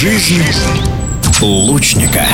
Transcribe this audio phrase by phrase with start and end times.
[0.00, 0.42] Жизнь
[1.42, 2.26] лучника.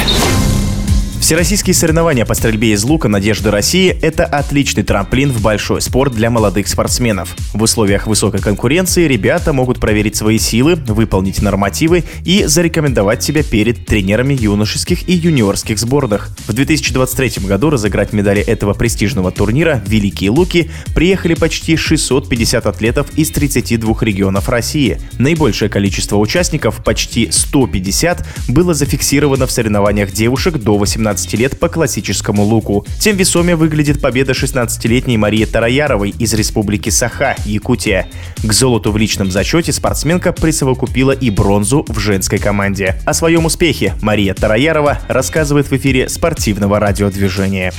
[1.26, 6.30] Всероссийские соревнования по стрельбе из лука «Надежды России»— это отличный трамплин в большой спорт для
[6.30, 7.34] молодых спортсменов.
[7.52, 13.86] В условиях высокой конкуренции ребята могут проверить свои силы, выполнить нормативы и зарекомендовать себя перед
[13.86, 16.28] тренерами юношеских и юниорских сборных.
[16.46, 23.32] В 2023 году разыграть медали этого престижного турнира «Великие луки» приехали почти 650 атлетов из
[23.32, 25.00] 32 регионов России.
[25.18, 31.68] Наибольшее количество участников, почти 150, было зафиксировано в соревнованиях девушек до 18 17 лет по
[31.68, 32.86] классическому луку.
[33.00, 38.06] Тем весомее выглядит победа 16-летней Марии Тараяровой из республики Саха, Якутия.
[38.42, 43.00] К золоту в личном зачете спортсменка присовокупила и бронзу в женской команде.
[43.06, 47.72] О своем успехе Мария Тараярова рассказывает в эфире спортивного радиодвижения.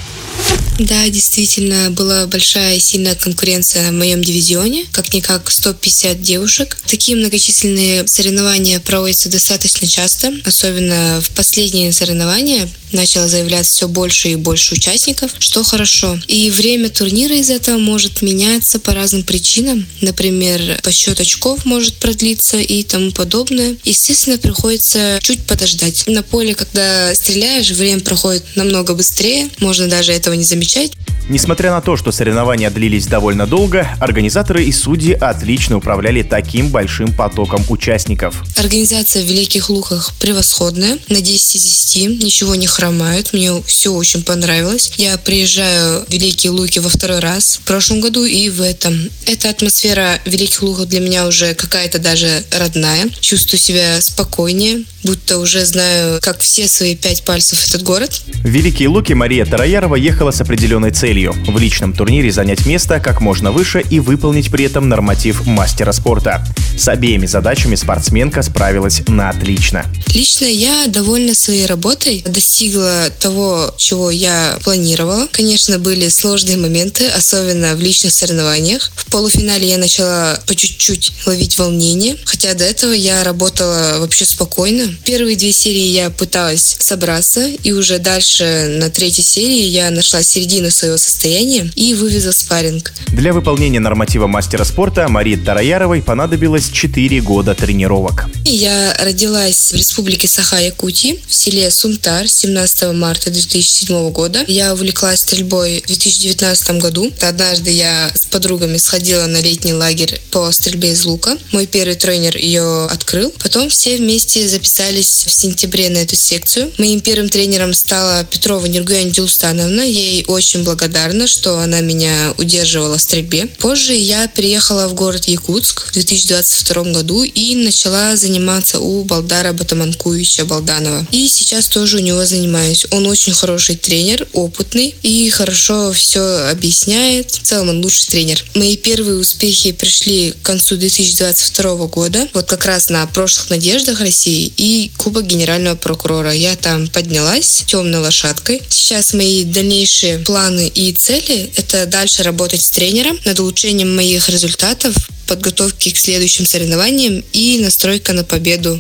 [0.80, 4.86] Да, действительно, была большая и сильная конкуренция в моем дивизионе.
[4.92, 6.78] Как-никак 150 девушек.
[6.86, 14.36] Такие многочисленные соревнования проводятся достаточно часто, особенно в последние соревнования начало заявляться все больше и
[14.36, 16.18] больше участников, что хорошо.
[16.28, 19.86] И время турнира из этого может меняться по разным причинам.
[20.00, 23.76] Например, подсчет очков может продлиться и тому подобное.
[23.84, 26.06] Естественно, приходится чуть подождать.
[26.08, 31.17] На поле, когда стреляешь, время проходит намного быстрее, можно даже этого не замечать отвечать.
[31.30, 37.12] Несмотря на то, что соревнования длились довольно долго, организаторы и судьи отлично управляли таким большим
[37.12, 38.44] потоком участников.
[38.56, 40.98] Организация в Великих Луках превосходная.
[41.10, 42.24] На 10 из 10.
[42.24, 43.34] Ничего не хромает.
[43.34, 44.94] Мне все очень понравилось.
[44.98, 47.60] Я приезжаю в Великие Луки во второй раз.
[47.62, 49.10] В прошлом году и в этом.
[49.26, 53.10] Эта атмосфера Великих Луках для меня уже какая-то даже родная.
[53.20, 58.22] Чувствую себя спокойнее будто уже знаю, как все свои пять пальцев этот город.
[58.28, 63.22] В Великие Луки Мария Тараярова ехала с определенной целью– в личном турнире занять место как
[63.22, 66.46] можно выше и выполнить при этом норматив мастера спорта.
[66.78, 69.84] С обеими задачами спортсменка справилась на отлично.
[70.14, 75.28] Лично я довольна своей работой, достигла того, чего я планировала.
[75.32, 78.92] Конечно, были сложные моменты, особенно в личных соревнованиях.
[78.96, 84.94] В полуфинале я начала по чуть-чуть ловить волнение, хотя до этого я работала вообще спокойно.
[85.04, 90.70] Первые две серии я пыталась собраться, и уже дальше на третьей серии я нашла середину
[90.70, 92.94] своего состояния и вывезла спарринг.
[93.08, 98.26] Для выполнения норматива мастера спорта Марии Тараяровой понадобилось 4 года тренировок.
[98.46, 104.44] Я родилась в республике Саха-Якутии, в селе Сумтар 17 марта 2007 года.
[104.48, 107.12] Я увлеклась стрельбой в 2019 году.
[107.22, 111.38] Однажды я с подругами сходила на летний лагерь по стрельбе из лука.
[111.52, 113.34] Мой первый тренер ее открыл.
[113.40, 116.72] Потом все вместе записали записались в сентябре на эту секцию.
[116.78, 119.82] Моим первым тренером стала Петрова Нергуян Дилустановна.
[119.82, 120.97] Ей очень благодарна,
[121.28, 123.48] что она меня удерживала в стрельбе.
[123.60, 130.46] Позже я приехала в город Якутск в 2022 году и начала заниматься у Балдара Батаманкуевича
[130.46, 131.06] Балданова.
[131.12, 132.86] И сейчас тоже у него занимаюсь.
[132.92, 137.32] Он очень хороший тренер, опытный и хорошо все объясняет.
[137.32, 138.44] В целом он лучший тренер.
[138.56, 144.52] Мои первые успехи пришли к концу 2022 года, вот как раз на прошлых надеждах России.
[144.58, 146.34] И Кубок Генерального прокурора.
[146.34, 148.62] Я там поднялась темной лошадкой.
[148.70, 154.96] Сейчас мои дальнейшие планы и цели– это дальше работать с тренером над улучшением моих результатов,
[155.28, 158.80] подготовки к следующим соревнованиям и настройка на победу.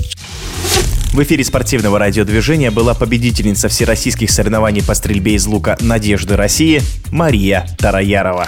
[1.13, 6.81] В эфире спортивного радиодвижения была победительница всероссийских соревнований по стрельбе из лука «Надежды России»
[7.11, 8.45] Мария Тараярова.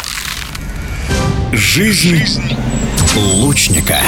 [1.52, 2.44] Жизнь
[3.16, 4.00] лучника.